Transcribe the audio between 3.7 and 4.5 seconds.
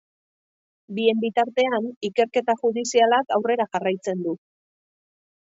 jarraitzen du.